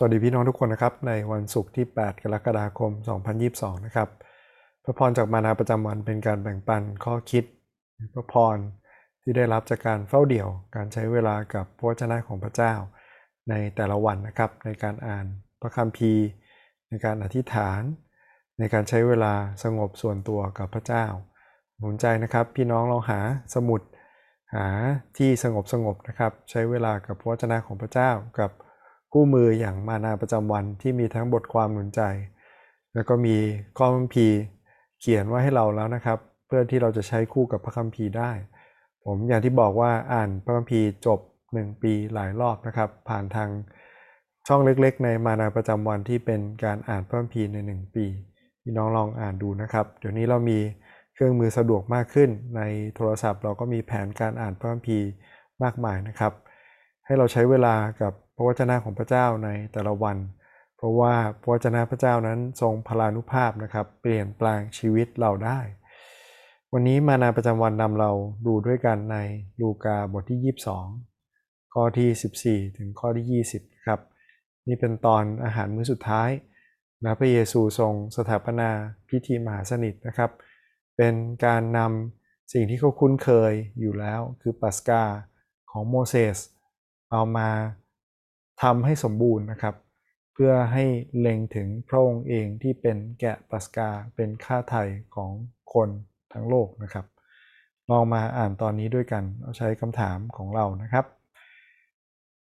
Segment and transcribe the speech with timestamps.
[0.00, 2.92] สวัสดีพี่น้องทุกคนนะครับ ในวันศุกร์ที่ 8 กรกฎาคม
[3.38, 4.08] 2022 นะครับ
[4.84, 7.44] พระพรจากมานาประจำวันเป็นการแบ่งปันข้อคิด
[8.14, 8.56] พระพร
[9.22, 12.74] ที่ได้รับจากการเฝ้าเดี่ยว การใช้เวลากับพระวจนะของพระเจ้า
[13.48, 15.26] ในแต่ละวันนะครับ ในการอ่าน
[15.60, 16.24] พระคัมภีร์
[16.88, 17.80] ในการอธิษฐาน
[18.58, 21.04] ในการใช้เวลาสงบส่วนตัวกับพระเจ้า
[21.78, 23.20] หนุนใจนะครับ พี่น้องลองหา
[23.54, 23.80] สมุด
[24.54, 24.66] หา
[25.16, 28.52] ที่สงบสงบนะครับ ใช้เวลากับพระวจนะของพระเจ้ากับ
[29.12, 32.02] คู่มืออย่างมานาประจำวันที่มีทั้งบทความหนุนใจ
[32.94, 33.36] แล้วก็มี
[33.78, 34.36] ข้อคัมภีร์
[35.00, 38.30] เขียนไว้ให้เราแล้วนะครับ เพื่อที่เราจะใช้คู่กับพระคัมภีร์ได้
[39.04, 43.50] ผมอย่างที่บอกว่าอ่านพระคัมภีร์จบ 1 ปีหลายรอบนะครับ ผ่านทาง
[44.48, 48.06] ช่องเล็กๆ ในมานาประจำวันที่เป็นการอ่านพระคัมภีร์ใน 1 ปี
[48.62, 50.58] พี่น้องลองอ่านดูนะครับ เดี๋ยวนี้เรามี
[51.14, 52.62] เครื่องมือสะดวกมากขึ้น ใน
[52.94, 55.06] โทรศัพท์เราก็มีแผนการอ่านพระคัมภีร์
[55.62, 56.32] มากมายนะครับ
[57.06, 60.16] ให้เราใช้เวลากับ ระวจนะของพระเจ้าในแต่ละวัน
[60.76, 65.60] เพราะว่าพระวจนะพระเจ้านั้นทรงพลานุภาพนะครับ เปลี่ยนแปลงชีวิตเราได้
[66.72, 68.10] วันนี้มานาประจำวันนำเรา
[68.46, 69.16] ดูด้วยกันใน
[69.60, 70.54] ลูกาบทที่
[71.04, 74.00] 22 ข้อที่ 14 ถึงข้อที่ 20ครับ
[74.68, 76.30] นี่เป็นตอนอาหารมื้อสุดท้าย
[77.04, 78.70] นะพระเยซูทรงสถาปนา
[79.08, 80.30] พิธีมหาสนิทนะครับ
[80.96, 85.02] เป็นการนำสิ่งที่เขาคุ้นเคยอยู่แล้วคือปัสกา
[85.70, 86.38] ของโมเสส
[87.10, 87.50] เอามา
[88.62, 89.74] ทำให้สมบูรณ์นะครับ
[90.32, 90.84] เพื่อให้
[91.18, 94.82] เล็งถึงพระองค์เองที่เป็นแกะปัสกาเป็นค่าไถ่
[95.14, 95.30] ของ
[95.74, 95.88] คน
[96.32, 97.06] ทั้งโลกนะครับ
[97.90, 101.04] ลองมาอ่านตอนนี้ด้วยกันเอาใช้คำถามของเรานะครับ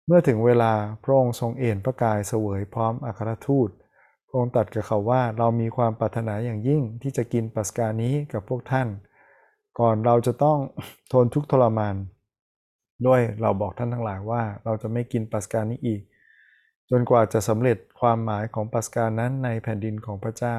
[0.08, 3.70] เมื่อถึงเวลาพระองค์ทรงเอ็นพระกายเสวยพร้อมอัครทูต
[4.28, 8.88] พระองค์ตรัสกับเขาว่าเรามีความปรารถนาอย่างยิ่งที่จะกินปัสกานี้กับพวกท่าน
[9.80, 10.58] ก่อนเราจะต้อง
[11.12, 11.96] ทนทุกข์ทรมาน
[13.08, 16.02] ด้วยเราบอกท่านทั้งหลายว่าเราจะไม่กินปัสกานี้อีก
[16.90, 20.58] จนกว่าจะสำเร็จความหมายของปัสกานั้นในแผ่นดินของพระเจ้า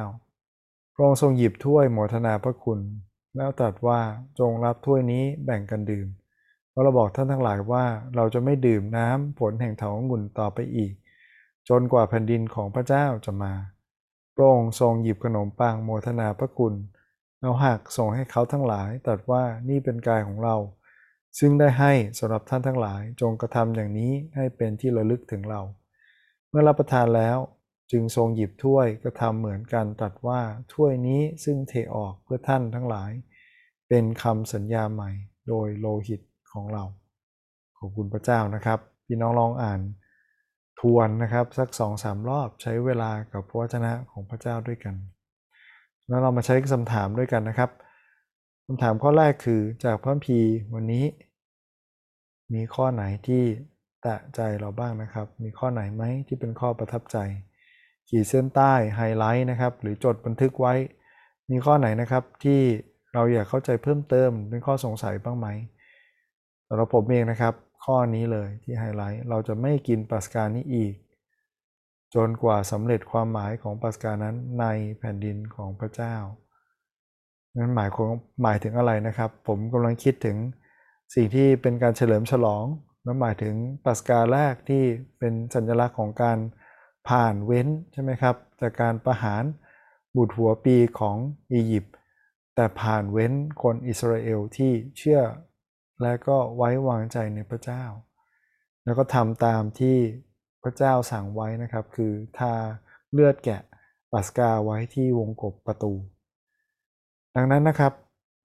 [0.95, 2.81] พระองค์ทรงหยิบถ้วยโมทนาพระคุณ
[3.37, 4.01] แล้วตรัสว่า
[4.39, 6.09] จงรับถ้วยนี้แบ่งกันดื่ม
[6.71, 7.85] เพราะเราบอกท่านทั้งหลายว่า
[8.17, 10.93] เราจะไม่ดื่มน้ำผลแห่งเถาองุ่นต่อไปอีก
[11.69, 13.53] จนกว่าแผ่นดินของพระเจ้าจะมา
[14.35, 16.75] พระองค์ทรงหยิบขนมปังโมทนาพระคุณ
[17.41, 20.57] แล้วหักส่งให้เขาทั้งหลายตรัสว่านี่เป็นกายของเรา
[21.39, 25.63] ซึ่งได้ให้สำหรับท่านทั้งหลายจงกระทำอย่างนี้ให้เป็นที่ระลึกถึงเรา
[26.49, 27.39] เมื่อรับประทานแล้ว
[27.93, 30.41] จึงทรงหยิบถ้วยกระทำเหมือนกันตัดว่า
[30.73, 33.11] ถ้วยนี้ซึ่งเทออกเพื่อท่านทั้งหลาย
[33.89, 35.11] เป็นคำสัญญาใหม่
[35.49, 36.21] โดยโลหิต
[36.53, 36.85] ของเรา
[37.79, 39.81] ขอบคุณพระเจ้านะครับ พี่น้องลองอ่าน
[40.81, 44.95] ทวนนะครับสักสองสามรอบใช้เวลากับพระวจนะของพระเจ้าด้วยกัน
[46.09, 47.71] แล้วเรามาใช้คำถามด้วยกันนะครับ
[48.69, 50.39] คำถามข้อแรกคือจากพระพี
[50.75, 51.05] วันนี้
[52.55, 53.43] มีข้อไหนที่
[54.03, 57.19] แตะใจเราบ้างนะครับ มีข้อไหนไหมที่เป็นข้อประทับใจ
[58.09, 60.75] ขีดเส้นใต้ไฮไลท์นะครับ หรือจดบันทึกไว้
[61.51, 62.61] มีข้อไหนนะครับที่
[63.15, 65.49] เราอยากเข้าใจเพิ่มเติมเป็นข้อสงสัยบ้างไหม
[66.69, 67.55] สำหรับผมเองนะครับ
[67.85, 70.95] ข้อนี้เลยที่ไฮไลท์เราจะไม่กินปัสกานี้อีก
[72.15, 74.67] จนกว่าสำเร็จความหมายของปัสกานั้นใน
[74.99, 76.17] แผ่นดินของพระเจ้า
[77.57, 80.37] นั้นหมายของหมายถึงอะไรนะครับ ผมกำลังคิดถึง
[81.15, 82.65] สิ่งที่เป็นการเฉลิมฉลอง
[83.05, 83.55] และหมายถึง
[83.85, 84.85] ปัสกาแรกที่
[85.19, 86.39] เป็นสัญลักษณ์ของการ
[87.09, 89.45] ผ่านเว้นใช่ไหมครับจากการประหาร
[90.17, 91.17] บุตรหัวปีของ
[91.53, 91.95] อียิปต์
[92.55, 93.33] แต่ผ่านเว้น
[93.63, 95.21] คนอิสราเอลที่เชื่อ
[96.03, 97.85] และก็ไว้วางใจในพระเจ้า
[98.85, 99.97] แล้วก็ทำตามที่
[100.63, 102.55] พระเจ้าสั่งไว้นะครับ คือทา
[103.13, 103.61] เลือดแกะ
[104.13, 105.93] ปัสกาไว้ที่วงกบประตู
[107.37, 107.93] ดังนั้นนะครับ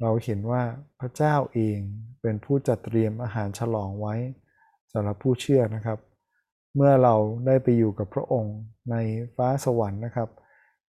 [0.01, 0.63] เราเห็นว่า
[0.99, 1.79] พระเจ้าเอง
[2.21, 4.15] เป็นผู้จัดเตรียมอาหารฉลองไว้
[4.91, 5.99] สำหรับผู้เชื่อนะครับ
[6.75, 7.15] เมื่อเรา
[7.47, 8.55] ได้ไปอยู่กับพระองค์
[8.91, 8.95] ใน
[9.35, 10.29] ฟ้าสวรรค์นะครับ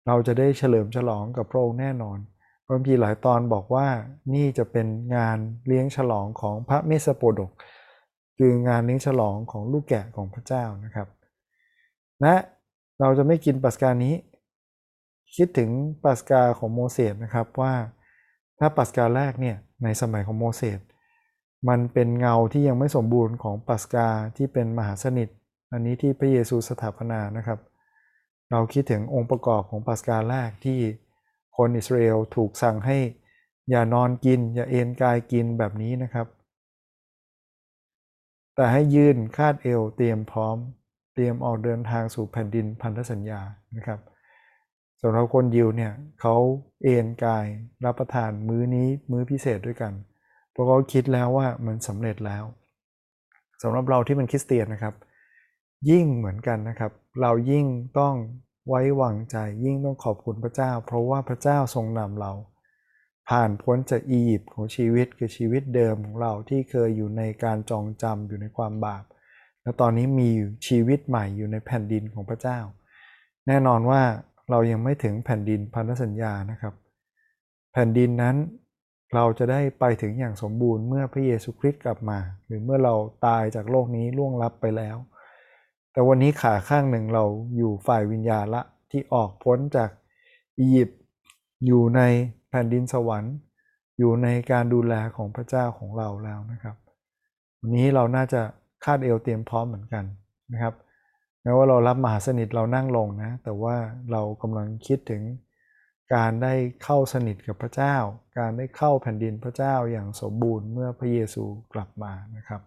[0.07, 2.17] เราจะได้เฉลิมฉลองกับพระองค์แน่นอน
[2.65, 3.87] พระพีหลายตอนบอกว่า
[4.33, 5.37] นี่จะเป็นงาน
[5.67, 7.51] เลี้ยงฉลองของพระเมสโปดก
[8.37, 11.07] คืองานเลี้ยงฉลองของลูกแกะของพระเจ้านะครับ
[12.21, 12.35] และ
[12.99, 14.15] เราจะไม่กินปัสการนี้
[15.35, 15.69] คิดถึง
[16.03, 17.73] ปัสกาของโมเสสนะครับว่า
[18.59, 20.79] ถ้าปัสกาแรกเนี่ยในสมัยของโมเสส
[21.69, 25.29] มันเป็นเงาที่ยังไม่สมบูรณ์ของปัสกาที่เป็นมหาสนิท
[25.71, 27.59] อันนี้ที่พระเยซูสถาปนานะครับ
[28.51, 30.79] เราคิดถึงองค์ประกอบของปัสกาแรกที่
[31.57, 32.97] คนอิสราเอลถูกสั่งให้
[33.69, 36.27] อย่านอนกิน อย่าเอนกายกินแบบนี้นะครับ
[38.55, 40.57] แต่ให้ยืนคาดเอวเตรียมพร้อม
[41.13, 43.41] เตรียมออกเดินทางสู่แผ่นดินพันธสัญญา
[43.75, 43.99] นะครับ
[45.01, 46.35] สำหรับคนยิวเนี่ยเขา
[46.83, 47.45] เอนกาย
[47.85, 49.93] รับประทานมื้อนี้มื้อพิเศษด้วยกัน
[50.51, 52.43] เพราะเขาคิดแล้วว่ามันสำเร็จแล้ว
[53.61, 54.95] สำหรับเราที่เป็นคริสเตียนนะครับ
[55.89, 56.91] ยิ่งเหมือนกันนะครับ
[57.21, 57.65] เรายิ่ง
[57.99, 58.15] ต้อง
[58.67, 62.31] ไว้วางใจยิ่งต้องขอบคุณพระเจ้า เพราะว่าพระเจ้าทรงนำเรา
[63.29, 69.03] ผ่านพ้นจากอียิปต์ของชีวิตคือชีวิตเดิมของเราที่เคยอยู่ในการจองจำอยู่ในความบาป
[69.61, 70.31] และตอนนี้มี
[70.67, 72.59] ชีวิตใหม่อยู่ในแผ่นดินของพระเจ้า
[73.47, 74.01] แน่นอนว่า
[74.51, 76.73] เรายังไม่ถึงแผ่นดินพันธสัญญานะครับ
[77.73, 78.35] แผ่นดินนั้น
[79.15, 84.97] เราจะได้ไปถึงอย่างสมบูรณ์เมื่อพระเยซูคริสต์กลับมา หรือเมื่อเราตายจากโลกนี้ล่วงลับไปแล้ว
[85.91, 87.23] แต่วันนี้ขาข้างหนึ่งเรา
[87.57, 88.61] อยู่ฝ่ายวิญญาณละ
[88.91, 89.89] ที่ออกพ้นจาก
[90.59, 90.99] อียิปต์
[91.65, 92.01] อยู่ใน
[92.49, 93.35] แผ่นดินสวรรค์
[93.97, 96.75] อยู่ในการดูแลของพระเจ้าของเราแล้วนะครับ
[97.59, 98.41] วันนี้เราน่าจะ
[98.85, 100.05] คาดเอวเตรียมพร้อมเหมือนกัน
[100.53, 100.73] นะครับ
[101.43, 103.75] แม้ว่าเรารับมหาสนิทเรานั่งลงนะ แต่ว่า
[104.11, 105.21] เรากำลังคิดถึง
[106.15, 106.53] การได้
[106.83, 107.95] เข้าสนิทกับพระเจ้า
[108.37, 111.43] การได้เข้าแผ่นดินพระเจ้าอย่างสมบูรณ์เมื่อพระเยซู
[111.73, 112.61] กลับมานะครับ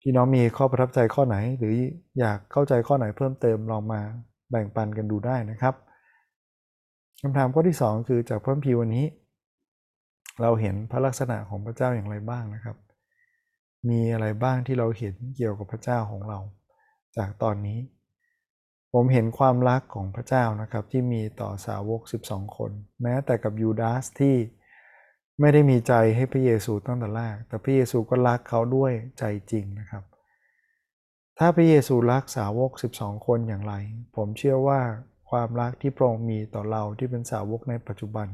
[0.00, 1.74] พี่น้องมีข้อประทับใจข้อไหน หรือ
[2.18, 4.00] อยากเข้าใจข้อไหนเพิ่มเติมลองมา
[4.50, 5.74] แบ่งปันกันดูได้นะครับ
[7.22, 9.06] คำถามข้อที่ 2 คือจากพระพีร์วันนี้
[10.42, 12.76] เราเห็นพระลักษณะของพระเจ้าอย่างไรบ้างนะครับ
[13.88, 16.38] มีอะไรบ้างที่เราเห็นเกี่ยวกับพระเจ้าของเรา
[17.16, 17.80] จากตอนนี้
[18.92, 22.70] ผมเห็นความรักของพระเจ้านะครับที่มีต่อสาวก 12 คน
[23.02, 24.36] แม้แต่กับยูดาสที่
[25.40, 30.04] ไม่ได้มีใจให้พระเยซูตั้งแต่แรก แต่พระเยซูก็รักเขาด้วยใจจริงนะครับ
[31.38, 33.74] ถ้าพระเยซูรักสาวก 12 คนอย่างไร
[34.16, 34.80] ผมเชื่อว่า
[35.30, 38.28] ความรักที่พระองค์มีต่อเราที่เป็นสาวกในปัจจุบัน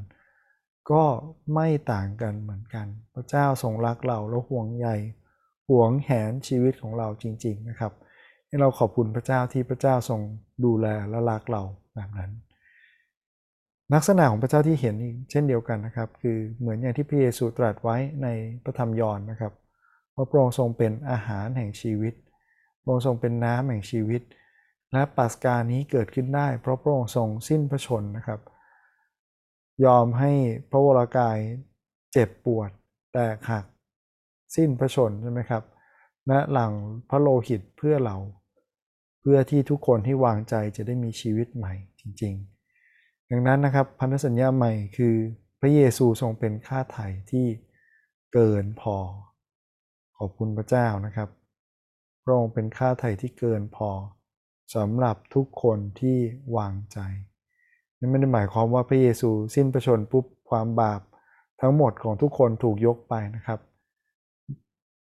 [0.91, 1.05] ก็
[1.55, 4.89] ไม่ต่างกันเหมือนกัน พระเจ้าทรงรักเราและห่วงใย
[5.69, 7.93] ห่วงแหนชีวิตของเราจริง ๆนะครับ
[8.55, 10.21] ให้เราขอบคุณพระเจ้าที่พระเจ้าทรง
[10.65, 11.63] ดูแลและรักเรา
[11.95, 12.31] แบบนั้น
[13.95, 14.97] ลักษณะของพระเจ้าที่เห็น
[15.31, 18.29] เช่นเดียวกันนะครับ คือเหมือนอย่างที่พระเยซูตรัสไว้ใน
[18.65, 19.53] พระธรรมยอห์นนะครับ
[20.15, 22.15] ว่าพระองค์ทรงเป็นอาหารแห่งชีวิต
[22.83, 24.23] พระองค์ทรงเป็นน้ำแห่งชีวิต
[24.93, 28.41] และปัสกานี้เกิดขึ้นได้ เพราะพระองค์ทรงสิ้นพระชนนะครับ
[29.85, 30.33] ยอมให้
[30.71, 31.39] พระวรากาย
[32.13, 32.71] เจ็บปวด
[33.13, 33.65] แตกหัก
[34.57, 35.65] สิ้นพระชนใช่ไหมครับ
[36.29, 36.73] และหลัง
[37.11, 38.17] พระโลหิตเพื่อเรา
[39.25, 42.35] พื่อที่ทุกคนที่วางใจจะได้มีชีวิตใหม่จริง
[42.83, 45.15] ๆ ดังนั้นนะครับพันธสัญญาใหม่คือ
[45.61, 47.47] พระเยซูทรงเป็นค่าไถ่ที่
[48.33, 48.97] เกินพอ
[50.19, 51.29] ขอบคุณพระเจ้านะครับ
[52.25, 53.91] พระองค์เป็นค่าไถ่ที่เกินพอ
[54.75, 56.19] สำหรับทุกคนที่
[56.57, 56.99] วางใจ
[57.99, 61.01] นั่นไม่ได้หมายความว่าพระเยซูสิ้นพระชนปุ๊บความบาป
[61.61, 63.61] ทั้งหมดของทุกคนถูกยกไปนะครับ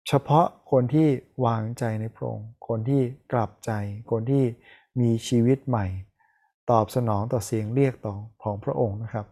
[0.07, 1.07] เฉพาะคนที่
[1.45, 3.01] วางใจในพระองค์ คนที่
[3.33, 3.71] กลับใจ
[4.11, 4.43] คนที่
[4.99, 5.85] มีชีวิตใหม่
[6.71, 9.27] ตอบสนองต่อเสียงเรียกต่อของพระองค์นะครับ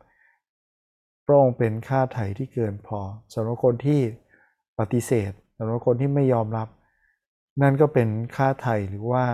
[1.26, 3.00] พระองค์เป็นค่าไถ่ที่เกินพอ
[3.34, 4.00] สำหรับคนที่
[4.80, 6.68] ปฏิเสธสำหรับคนที่ไม่ยอมรับ
[7.62, 9.26] นั่นก็เป็นค่าไถ่หรือว่า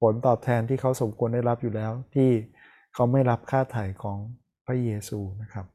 [0.00, 2.30] ผลตอบแทนที่เขาสมควรได้รับอยู่แล้ว ที่
[2.94, 4.18] เขาไม่รับค่าไถ่ของ
[4.66, 5.66] พระเยซูนะครับ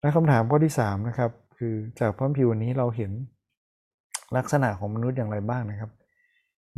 [0.00, 3.12] และคำถามข้อที่3นะครับคือจากพระพิวันนี้เราเห็น
[4.36, 5.90] ลักษณะของมนุษย์อย่างไรบ้างนะครับ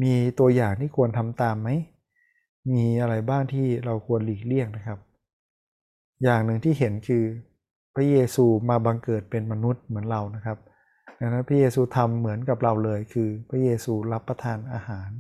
[0.03, 1.69] มีตัวอย่างที่ควรทำตามไหม
[2.71, 4.99] มีอะไรบ้างที่เราควรหลีกเลี่ยงนะครับ
[6.23, 7.25] อย่างหนึ่งที่เห็นคือ
[7.95, 10.59] พระเยซูมาบังเกิดเป็นมนุษย์เหมือนเรานะครับ
[11.21, 15.11] ดังนั้นพระเยซูทำเหมือนกับเราเลย คือพระเยซูรับประทานอาหาร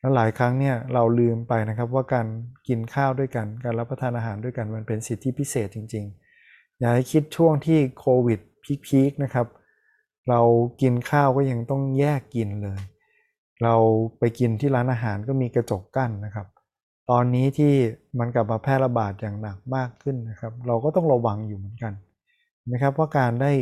[0.00, 2.26] และหลายครั้งเนี่ยเราลืมไปนะครับว่าการ
[2.68, 6.04] กินข้าวด้วยกัน การรับประทานอาหารด้วยกันมันเป็นสิทธิพิเศษจริง
[6.42, 8.40] ๆ อย่าให้คิดช่วงที่โควิด
[8.86, 9.46] พีคๆนะครับ
[10.28, 10.40] เรา
[10.82, 12.80] กินข้าวก็ยังต้องแยกกินเลย
[13.62, 13.74] เรา
[14.18, 16.46] ไปกินที่ร้านอาหารก็มีกระจกกั้นนะครับ
[17.10, 17.72] ตอนนี้ที่
[18.18, 21.92] มันกลับมาแพร่ระบาดอย่างหนักมากขึ้นนะครับ เราก็ต้องระวังอยู่เหมือนกัน
[22.72, 23.52] นะครับว่าการได้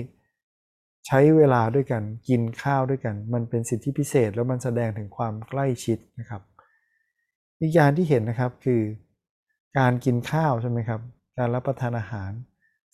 [1.06, 6.42] ใช้เวลาด้วยกันกินข้าวด้วยกัน มันเป็นสิทธิพิเศษแล้วมันแสดงถึงความใกล้ชิดนะครับ
[7.60, 8.82] อีกอย่างที่เห็นนะครับคือ
[9.78, 11.00] การกินข้าวใช่ไหมครับ
[11.38, 12.32] การรับประทานอาหาร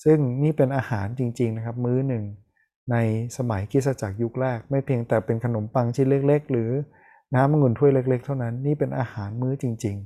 [0.05, 2.25] ซึ่งนี่เป็นอาหารจริง ๆนะครับ มื้อหนึ่ง
[2.91, 2.97] ใน
[3.37, 6.71] สมัยกิสจักรยุคแรก ไม่เพียงแต่เป็นขนมปังชิ้นเล็ก ๆ หรือ
[7.35, 9.97] น้ำมงุนถ้วยเล็ก ๆ เท่านั้นนี่เป็นอาหารมื้อจริง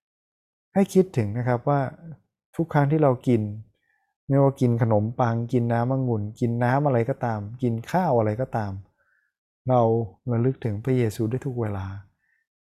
[0.00, 1.80] ๆ ให้คิดถึงนะครับว่า
[2.56, 3.42] ทุกครั้งที่เรากิน
[4.28, 8.72] ไม่ว่ากินขนมปัง กินน้ำมงุนกินน้ำอะไรก็ตาม กินข้าวอะไรก็ตาม
[9.68, 9.80] เรา
[10.32, 11.86] ระลึกถึงพระเยซูได้ทุกเวลา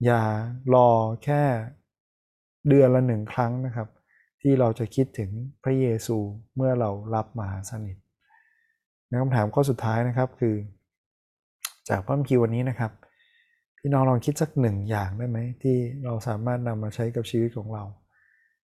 [0.05, 0.23] อย่า
[0.75, 0.89] รอ
[1.25, 1.43] แค่
[2.69, 3.89] เดือนละหนึ่งครั้งนะครับ
[4.43, 5.31] ที่เราจะคิดถึง
[5.65, 6.17] พระเยซู
[6.57, 7.97] เมื่อเรารับมาสนิท
[9.23, 10.55] คำถามข้อสุดท้ายนะครับคือ
[11.89, 12.93] จากพระคิววันนี้นะครับ
[13.79, 17.85] พี่น้องลองคิดสักหนึ่งอย่างได้ไหมที่เราสามารถนำมาใช้กับชีวิตของเรา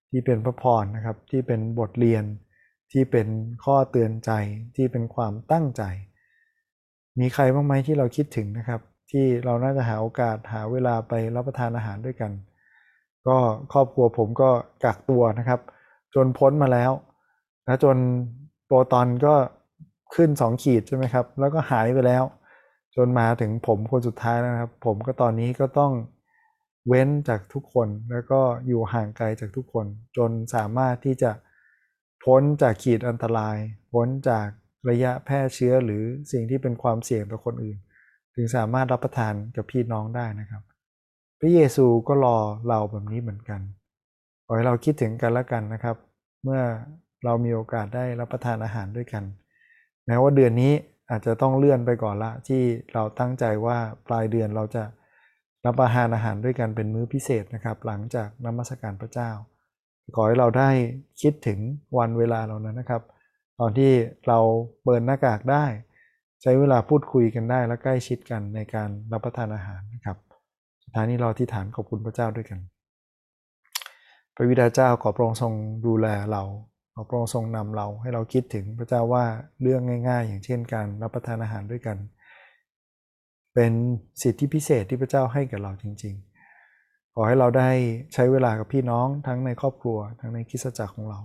[0.10, 2.24] ที่เป็นพระพรนะครับ ที่เป็นบทเรียน
[2.92, 3.28] ที่เป็น
[3.64, 4.32] ข้อเตือนใจ
[4.76, 5.84] ที่เป็นความตั้งใจ
[7.20, 8.82] มีใครบ้างไหมที่เราคิดถึงนะครับ
[9.12, 12.32] ที่เราน่าจะหาโอกาสหาเวลาไปรับประทานอาหารด้วยกัน
[13.28, 13.38] ก็
[13.74, 14.50] ครอบครัวผมก็
[14.84, 15.60] กักตัวนะครับ
[16.16, 16.92] จนพ้นมาแล้ว
[17.68, 17.98] นะจน
[18.66, 19.36] โปรตอนก็
[20.16, 22.24] ขึ้น 2 ขีดใช่ไหมครับ แล้วก็หายไปแล้ว
[22.96, 25.92] จนมาถึงผมคนสุดท้ายนะครับ ผมก็ตอนนี้ก็ต้อง
[26.88, 29.86] เว้นจากทุกคนแล้วก็อยู่ห่างไกลจากทุกคน
[30.18, 31.32] จนสามารถที่จะ
[32.24, 33.58] พ้นจากขีดอันตราย
[33.94, 34.48] พ้นจาก
[34.90, 37.78] ระยะแพร่เชื้อหรือสิ่งที่เป็นความเสี่ยงต่อคนอื่น
[38.36, 40.62] ถึงสามารถรับประทานกับพี่น้องได้นะครับ
[41.40, 42.38] พระเยซูก็รอ
[42.68, 43.62] เราแบบนี้เหมือนกัน
[44.46, 45.96] ขอให้เราคิดถึงกันและกันนะครับ
[46.44, 46.62] เมื่อ
[47.26, 49.24] เรามีโอกาสได้รับประทานอาหารด้วยกัน
[50.08, 50.74] แม้ว่าเดือนนี้
[51.10, 52.62] อาจจะต้องเลื่อนไปก่อนละ ที่
[52.94, 53.78] เราตั้งใจว่า
[54.08, 54.84] ปลายเดือนเราจะ
[55.66, 59.30] รับประทานอาหารด้วยกันเป็นมื้อพิเศษนะครับ หลังจากนมัสการพระเจ้า
[60.16, 60.70] ขอให้เราได้
[61.22, 61.60] คิดถึง
[61.98, 63.02] วันเวลาเรานั้นนะครับ
[63.60, 63.92] ตอนที่
[64.28, 64.40] เรา
[64.84, 65.66] เปิดหน้ากากได้
[66.42, 70.18] ใช้เวลาพูดคุยกันได้และใกล้ชิดกันในการรับประทานอาหารนะครับ
[70.84, 72.60] สุดท้ายนี้เราที่ฐานขอบคุณพระเจ้าด้วยกัน
[74.36, 75.54] พระวิดาเจ้าขอพระองค์ทรง
[75.86, 76.44] ดูแลเรา
[77.02, 79.26] อพระองค์ทรงนำเราให้เราคิดถึงพระเจ้าว่า
[79.62, 81.98] เรื่องง่าย ๆ อย่างเช่นการรับประทานอาหารด้วยกัน
[83.54, 83.72] เป็น
[84.22, 86.16] สิทธิพิเศษที่พระเจ้าให้กับเราจริง
[86.66, 87.70] ๆ ขอให้เราได้
[88.14, 91.20] ใช้เวลากับพี่น้องทั้งในครอบครัว ทั้งในคริสตจักรของเรา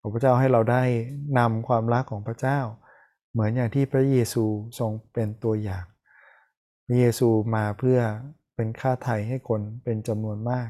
[0.00, 0.82] ขอพระเจ้าให้เราได้
[1.38, 2.58] นำความรักของพระเจ้า
[3.32, 4.44] เหมือนอย่างที่พระเยซู
[4.78, 5.84] ทรงเป็นตัวอย่าง
[6.86, 7.98] พระเยซูมาเพื่อ
[8.54, 10.68] เป็นค่าไถ่ให้คนเป็นจำนวนมาก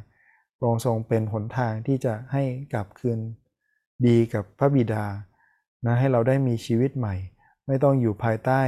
[0.57, 3.19] พระองค์ทรงเป็นหนทางที่จะให้กลับคืน
[4.07, 5.05] ดีกับพระบิดา
[5.85, 7.15] นะให้เราได้มีชีวิตใหม่
[7.67, 8.63] ไม่ต้องอยู่ภายใต้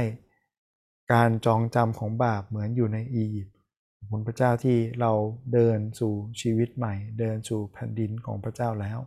[1.13, 3.55] การจองจำของบาปเหมือนอยู่ในอียิปต์
[3.97, 5.11] ขอบคุณพระเจ้าที่เรา
[5.53, 8.99] เดินสู่ชีวิตใหม่ เดินสู่แผ่นดินของพระเจ้าแล้ว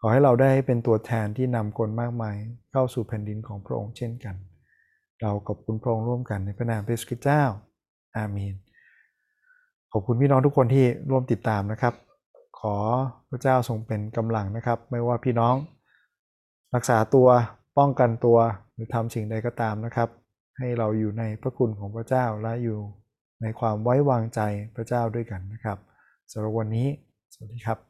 [0.00, 2.36] ขอให้เราได้เป็นตัวแทนที่นำคนมากมาย
[2.72, 4.36] เข้าสู่แผ่นดินของพระองค์เช่นกัน
[5.20, 7.42] เราขอบคุณพระองค์ร่วมกันในพระนามพระสุคริสต์เจ้า
[8.16, 8.54] อาเมน
[9.92, 11.94] ขอบคุณพี่น้องทุกคนที่ร่วมติดตามนะครับ
[12.60, 12.76] ขอ
[13.30, 15.54] พระเจ้าทรงเป็นกำลังนะครับ ไม่ว่าพี่น้อง
[16.74, 17.28] รักษาตัว
[17.78, 18.38] ป้องกันตัว
[18.72, 20.08] หรือทำสิ่งใดก็ตามนะครับ
[20.58, 22.78] ให้เราอยู่ในพระคุณของพระเจ้าและอยู่
[23.42, 24.40] ในความไว้วางใจ
[24.76, 25.78] พระเจ้าด้วยกันนะครับ
[26.32, 26.86] สำหรับวันนี้
[27.32, 27.89] สวัสดีครับ